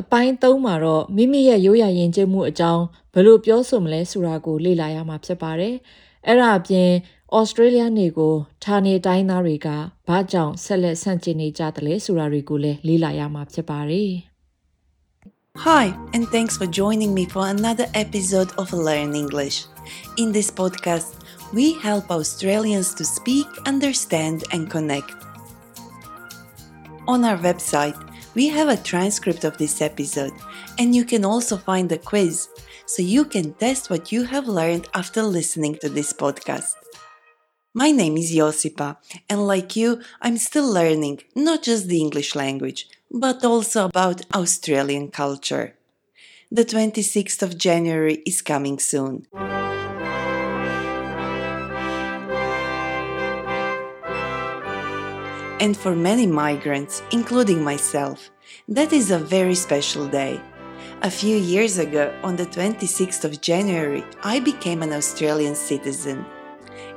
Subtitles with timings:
[0.00, 5.74] အပိုင်း၃မှာတော့မိမိရဲ့ရိုးရာယဉ်ကျေးမှုအကြောင်းဘယ်လိုပြောဆိုမလဲဆိုတာကိုလေ့လာရမှာဖြစ်ပါတယ်။
[6.26, 6.90] အဲ့ဒါအပြင်
[7.36, 8.34] ဩစတြေးလျနေကို
[8.64, 9.68] ဌာနေတိုင်းသားတွေက
[10.08, 14.12] ဘာကြောင့်ဆက်လက်ဆန့်ကျင်နေကြသလဲဆိုတာတွေကိုလည်းလေ့လာရမှာဖြစ်ပါတယ်။
[15.66, 19.64] Hi, and thanks for joining me for another episode of Learn English.
[20.18, 21.10] In this podcast,
[21.54, 25.14] we help Australians to speak, understand, and connect.
[27.08, 27.96] On our website,
[28.33, 30.33] we have a transcript of this episode,
[30.77, 32.47] and you can also find a quiz
[32.85, 36.75] so you can test what you have learned after listening to this podcast.
[37.73, 38.97] My name is Josipa,
[39.29, 45.09] and like you, I'm still learning not just the English language, but also about Australian
[45.09, 45.75] culture.
[46.51, 49.25] The 26th of January is coming soon.
[55.61, 58.31] And for many migrants, including myself,
[58.67, 60.41] that is a very special day.
[61.03, 66.25] A few years ago, on the 26th of January, I became an Australian citizen.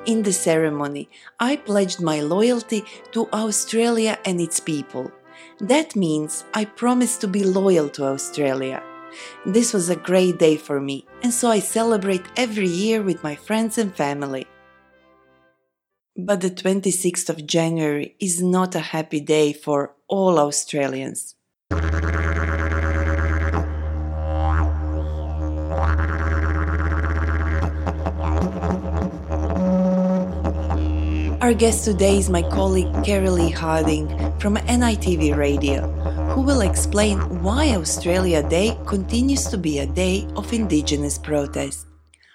[0.06, 5.12] In the ceremony, I pledged my loyalty to Australia and its people.
[5.60, 8.82] That means I promised to be loyal to Australia.
[9.44, 13.36] This was a great day for me, and so I celebrate every year with my
[13.36, 14.46] friends and family.
[16.16, 21.34] But the 26th of January is not a happy day for all Australians.
[31.40, 34.06] Our guest today is my colleague Carolee Harding
[34.38, 35.88] from NITV Radio,
[36.32, 41.86] who will explain why Australia Day continues to be a day of Indigenous protest.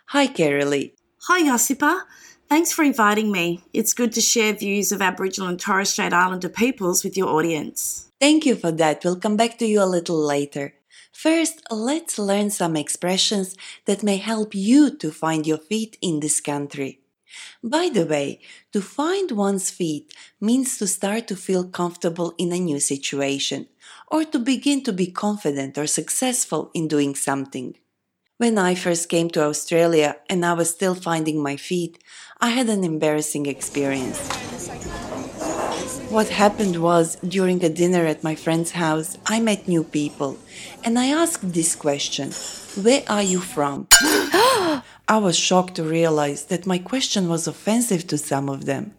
[0.08, 0.92] Hi, Carolee.
[1.30, 2.02] Hi, Josipa.
[2.50, 3.62] Thanks for inviting me.
[3.74, 8.10] It's good to share views of Aboriginal and Torres Strait Islander peoples with your audience.
[8.20, 9.04] Thank you for that.
[9.06, 10.74] We'll come back to you a little later.
[11.14, 13.56] First, let's learn some expressions
[13.86, 17.02] that may help you to find your feet in this country.
[17.64, 18.40] By the way,
[18.74, 23.68] to find one's feet means to start to feel comfortable in a new situation
[24.08, 27.76] or to begin to be confident or successful in doing something.
[28.40, 32.02] When I first came to Australia and I was still finding my feet,
[32.42, 34.18] I had an embarrassing experience.
[36.10, 40.38] What happened was, during a dinner at my friend's house, I met new people
[40.86, 42.32] and I asked this question
[42.82, 43.88] Where are you from?
[44.02, 48.94] I was shocked to realize that my question was offensive to some of them.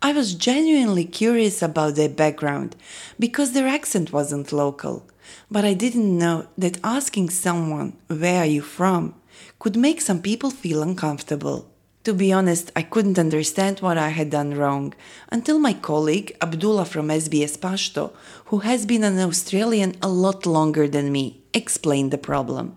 [0.00, 2.76] I was genuinely curious about their background
[3.18, 5.04] because their accent wasn't local.
[5.50, 9.16] But I didn't know that asking someone, Where are you from?
[9.58, 11.68] could make some people feel uncomfortable.
[12.08, 14.94] To be honest, I couldn't understand what I had done wrong
[15.30, 18.14] until my colleague, Abdullah from SBS Pashto,
[18.46, 22.76] who has been an Australian a lot longer than me, explained the problem.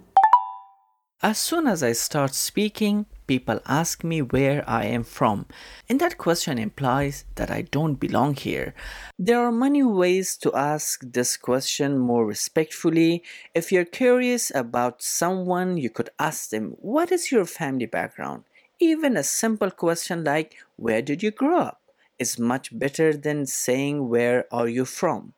[1.24, 5.46] As soon as I start speaking, people ask me where I am from,
[5.88, 8.74] and that question implies that I don't belong here.
[9.18, 13.24] There are many ways to ask this question more respectfully.
[13.56, 18.44] If you're curious about someone, you could ask them, What is your family background?
[18.82, 21.82] Even a simple question like, Where did you grow up?
[22.18, 25.34] is much better than saying, Where are you from?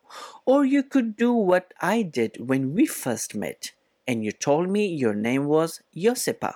[0.46, 3.72] Or you could do what I did when we first met
[4.08, 6.54] and you told me your name was Josipa.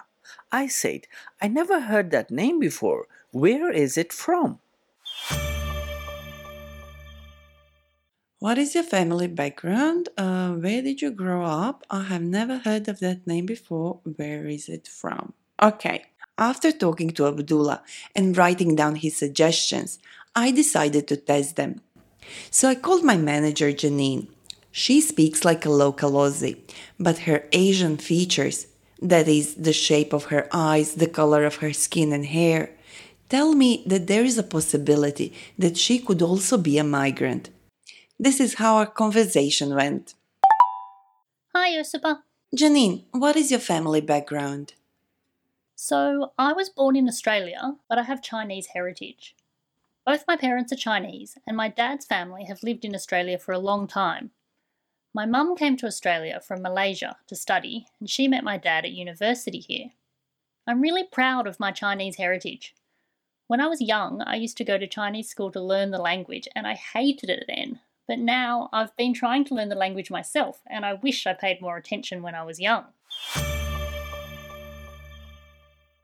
[0.51, 1.07] I said,
[1.43, 3.07] I never heard that name before.
[3.33, 4.59] Where is it from?
[8.39, 10.09] What is your family background?
[10.17, 11.85] Uh, where did you grow up?
[11.91, 14.01] I have never heard of that name before.
[14.05, 15.35] Where is it from?
[15.61, 16.05] Okay.
[16.39, 17.83] After talking to Abdullah
[18.15, 19.99] and writing down his suggestions,
[20.35, 21.81] I decided to test them.
[22.51, 24.29] So I called my manager Janine
[24.71, 26.57] she speaks like a local Aussie,
[27.01, 28.69] but her Asian features,
[29.01, 32.71] that is, the shape of her eyes, the color of her skin and hair,
[33.29, 37.51] tell me that there is a possibility that she could also be a migrant.
[38.19, 40.15] This is how our conversation went.
[41.55, 42.21] Hi, Josipa.
[42.55, 44.75] Janine, what is your family background?
[45.81, 49.37] So, I was born in Australia, but I have Chinese heritage.
[50.05, 53.61] Both my parents are Chinese, and my dad's family have lived in Australia for a
[53.61, 54.33] long time.
[55.15, 58.91] My mum came to Australia from Malaysia to study, and she met my dad at
[58.91, 59.93] university here.
[60.67, 62.75] I'm really proud of my Chinese heritage.
[63.47, 66.49] When I was young, I used to go to Chinese school to learn the language,
[66.57, 67.79] and I hated it then.
[68.09, 71.63] But now I've been trying to learn the language myself, and I wish I paid
[71.63, 72.87] more attention when I was young.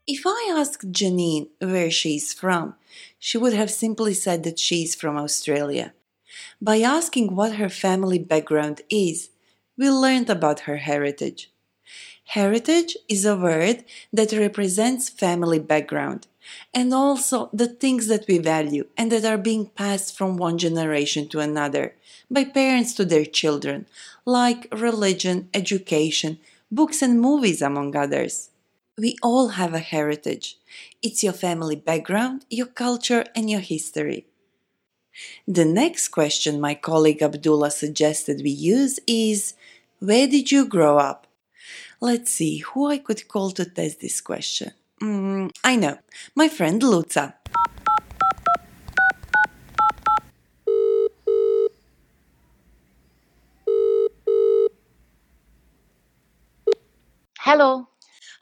[0.07, 2.75] If I asked Janine where she's from,
[3.19, 5.95] she would have simply said that she's from Australia.
[6.61, 9.31] By asking what her family background is,
[9.79, 11.51] we learned about her heritage.
[12.27, 16.27] Heritage is a word that represents family background
[16.75, 21.29] and also the things that we value and that are being passed from one generation
[21.29, 21.95] to another
[22.31, 23.87] by parents to their children,
[24.27, 26.39] like religion, education,
[26.71, 28.51] books, and movies, among others.
[28.97, 30.57] We all have a heritage.
[31.03, 34.27] It's your family background, your culture, and your history.
[35.49, 39.55] The next question my colleague Abdullah suggested we use is
[39.99, 41.27] Where did you grow up?
[42.01, 44.73] Let's see who I could call to test this question.
[45.03, 45.99] Mm, I know,
[46.37, 47.35] my friend Luca.
[57.41, 57.89] Hello.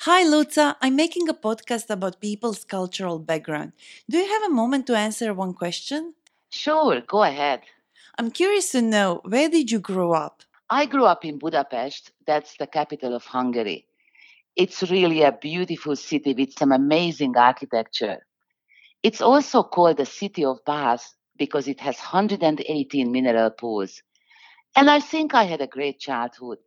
[0.04, 0.76] Hi, Luca.
[0.82, 3.72] I'm making a podcast about people's cultural background.
[4.10, 6.14] Do you have a moment to answer one question?
[6.50, 7.62] Sure, go ahead.
[8.19, 10.43] I'm curious to know where did you grow up?
[10.69, 12.10] I grew up in Budapest.
[12.26, 13.87] That's the capital of Hungary.
[14.56, 18.26] It's really a beautiful city with some amazing architecture.
[19.02, 24.02] It's also called the city of baths because it has 118 mineral pools.
[24.76, 26.58] And I think I had a great childhood.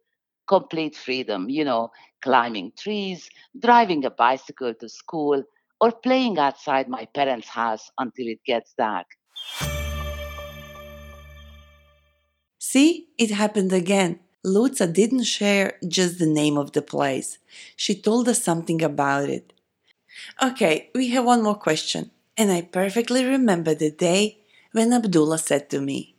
[0.47, 5.43] Complete freedom, you know, climbing trees, driving a bicycle to school,
[5.81, 9.07] or playing outside my parents' house until it gets dark.
[12.59, 14.19] See, it happened again.
[14.43, 17.39] Luca didn't share just the name of the place.
[17.75, 19.53] She told us something about it.
[20.41, 24.39] Okay, we have one more question, and I perfectly remember the day
[24.71, 26.15] when Abdullah said to me,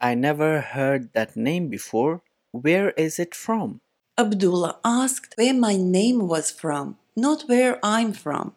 [0.00, 2.22] I never heard that name before.
[2.52, 3.80] Where is it from?
[4.18, 8.52] Abdullah asked where my name was from, not where I'm from.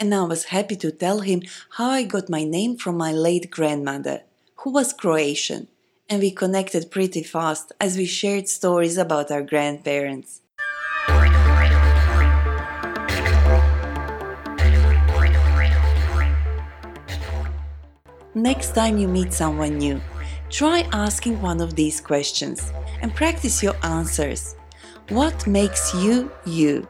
[0.00, 1.42] And I was happy to tell him
[1.72, 4.22] how I got my name from my late grandmother,
[4.60, 5.68] who was Croatian,
[6.08, 10.40] and we connected pretty fast as we shared stories about our grandparents.
[18.34, 20.00] Next time you meet someone new,
[20.48, 24.56] try asking one of these questions and practice your answers.
[25.10, 26.88] What makes you you?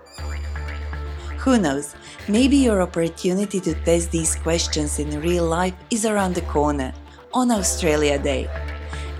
[1.39, 1.95] Who knows,
[2.29, 6.93] maybe your opportunity to test these questions in real life is around the corner
[7.33, 8.49] on Australia Day.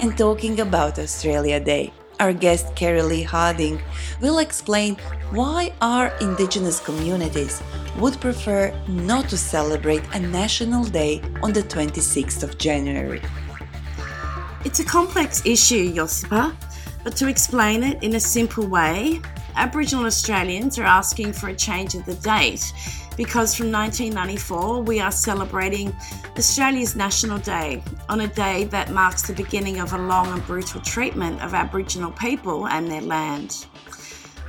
[0.01, 3.81] And talking about Australia Day, our guest Carrie Lee Harding
[4.21, 4.97] will explain
[5.31, 7.63] why our Indigenous communities
[7.99, 13.23] would prefer not to celebrate a national day on the 26th of January.
[14.65, 16.53] It's a complex issue, Josipa,
[17.07, 19.21] but to explain it in a simple way,
[19.55, 22.73] Aboriginal Australians are asking for a change of the date
[23.17, 25.95] because from 1994 we are celebrating
[26.37, 30.81] Australia's National Day on a day that marks the beginning of a long and brutal
[30.81, 33.69] treatment of Aboriginal people and their land.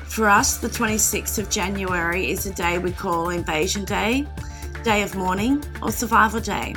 [0.06, 4.26] For us, the 26th of January is a day we call Invasion Day,
[4.84, 6.74] Day of Mourning, or Survival Day.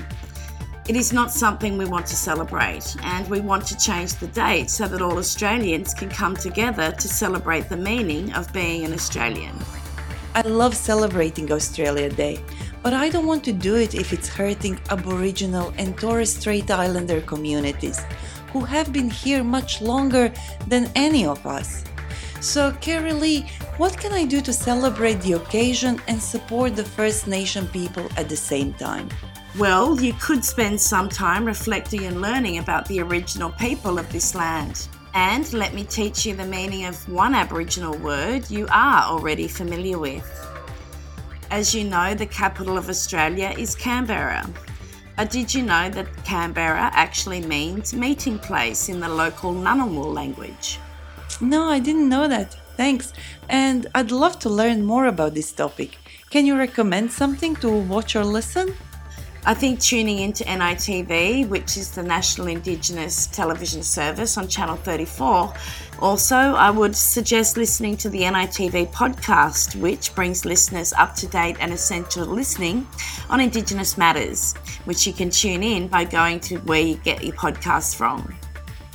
[0.88, 4.70] It is not something we want to celebrate, and we want to change the date
[4.70, 9.56] so that all Australians can come together to celebrate the meaning of being an Australian.
[10.34, 12.40] I love celebrating Australia Day,
[12.82, 17.20] but I don't want to do it if it's hurting Aboriginal and Torres Strait Islander
[17.20, 18.00] communities,
[18.52, 20.32] who have been here much longer
[20.66, 21.84] than any of us.
[22.40, 23.46] So, Carrie Lee,
[23.76, 28.28] what can I do to celebrate the occasion and support the First Nation people at
[28.28, 29.08] the same time?
[29.58, 34.36] Well, you could spend some time reflecting and learning about the original people of this
[34.36, 34.86] land.
[35.12, 39.98] And let me teach you the meaning of one Aboriginal word you are already familiar
[39.98, 40.24] with.
[41.50, 44.48] As you know, the capital of Australia is Canberra.
[45.16, 50.78] But did you know that Canberra actually means meeting place in the local Ngunnawal language?
[51.40, 52.54] No, I didn't know that.
[52.76, 53.12] Thanks.
[53.48, 55.98] And I'd love to learn more about this topic.
[56.30, 58.76] Can you recommend something to watch or listen?
[59.46, 65.54] I think tuning into NITV, which is the National Indigenous Television Service on Channel 34.
[66.00, 71.56] Also, I would suggest listening to the NITV podcast, which brings listeners up to date
[71.58, 72.86] and essential listening
[73.30, 74.54] on Indigenous matters,
[74.84, 78.34] which you can tune in by going to where you get your podcasts from.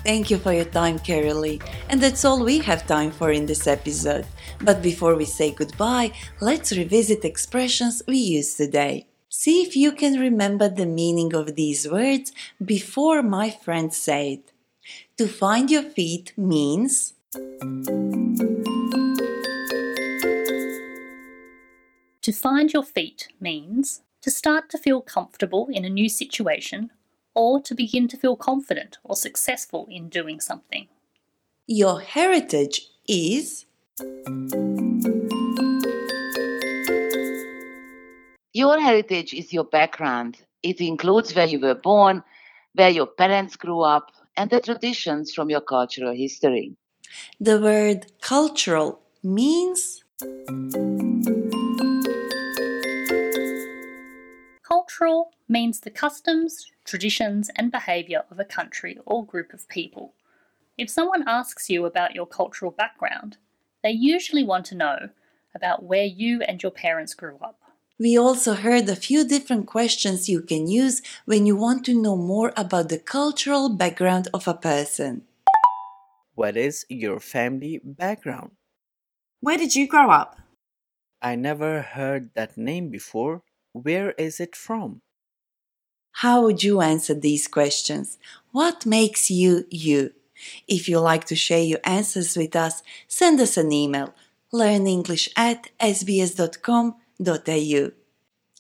[0.04, 1.60] Thank you for your time, Carolee.
[1.90, 4.28] And that's all we have time for in this episode.
[4.62, 9.08] But before we say goodbye, let's revisit expressions we used today.
[9.38, 12.32] See if you can remember the meaning of these words
[12.64, 14.40] before my friend said.
[15.18, 17.14] To find your feet means
[22.22, 26.92] To find your feet means to start to feel comfortable in a new situation
[27.34, 30.88] or to begin to feel confident or successful in doing something.
[31.68, 33.66] your heritage is
[38.56, 40.38] Your heritage is your background.
[40.64, 42.24] It includes where you were born,
[42.74, 46.78] where your parents grew up, and the traditions from your cultural history.
[47.38, 50.06] the word cultural means
[54.64, 60.14] Cultural means the customs, traditions, and behaviour of a country or group of people.
[60.78, 63.36] If someone asks you about your cultural background,
[63.84, 65.10] they usually want to know
[65.54, 67.60] about where you and your parents grew up.
[67.98, 72.18] We also heard a few different questions you can use when you want to know
[72.18, 75.22] more about the cultural background of a person.
[76.34, 78.52] What is your family background?
[79.40, 80.38] Where did you grow up?
[81.22, 83.44] I never heard that name before.
[83.72, 85.02] Where is it from?
[86.20, 88.18] How would you answer these questions?
[88.52, 90.12] What makes you you?
[90.68, 94.14] If you like to share your answers with us, send us an email
[94.54, 95.70] learnenglish at
[97.22, 97.92] sbs.com.au.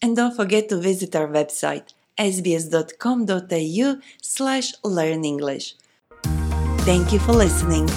[0.01, 5.73] And don't forget to visit our website sbs.com.au slash learnenglish.
[6.85, 7.87] Thank you for listening.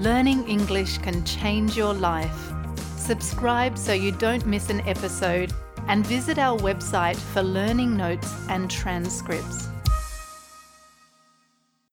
[0.00, 2.52] Learning English can change your life.
[2.96, 5.52] Subscribe so you don't miss an episode
[5.88, 9.68] and visit our website for learning notes and transcripts.